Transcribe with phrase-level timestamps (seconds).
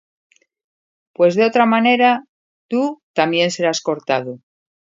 [1.13, 2.23] pues de otra manera
[2.67, 4.39] tú también serás cortado.